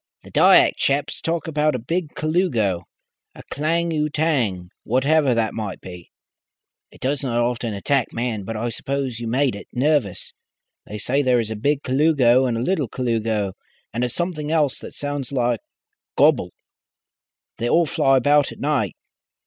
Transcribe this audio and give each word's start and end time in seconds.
"The 0.23 0.31
Dyak 0.31 0.77
chaps 0.77 1.21
talk 1.21 1.47
about 1.47 1.75
a 1.75 1.77
Big 1.77 2.15
Colugo, 2.15 2.85
a 3.35 3.43
Klang 3.51 3.91
utang 3.91 4.69
whatever 4.83 5.35
that 5.35 5.53
may 5.53 5.75
be. 5.79 6.09
It 6.89 6.99
does 6.99 7.21
not 7.21 7.37
often 7.37 7.75
attack 7.75 8.11
man, 8.11 8.43
but 8.43 8.57
I 8.57 8.69
suppose 8.69 9.19
you 9.19 9.27
made 9.27 9.55
it 9.55 9.67
nervous. 9.71 10.33
They 10.87 10.97
say 10.97 11.21
there 11.21 11.39
is 11.39 11.51
a 11.51 11.55
Big 11.55 11.83
Colugo 11.83 12.47
and 12.47 12.57
a 12.57 12.61
Little 12.63 12.87
Colugo, 12.89 13.53
and 13.93 14.03
a 14.03 14.09
something 14.09 14.49
else 14.51 14.79
that 14.79 14.95
sounds 14.95 15.31
like 15.31 15.59
gobble. 16.17 16.49
They 17.59 17.69
all 17.69 17.85
fly 17.85 18.17
about 18.17 18.51
at 18.51 18.57
night. 18.59 18.95